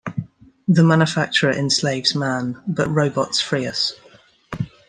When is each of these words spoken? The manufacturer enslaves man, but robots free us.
The 0.67 0.81
manufacturer 0.83 1.51
enslaves 1.51 2.15
man, 2.15 2.59
but 2.67 2.89
robots 2.89 3.39
free 3.39 3.67
us. 3.67 3.93